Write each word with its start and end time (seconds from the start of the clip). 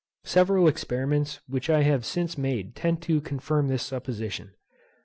Several 0.25 0.67
experiments 0.67 1.41
which 1.47 1.69
I 1.69 1.83
have 1.83 2.05
since 2.07 2.35
made 2.35 2.75
tend 2.75 3.03
to 3.03 3.21
confirm 3.21 3.67
this 3.67 3.83
supposition. 3.83 4.55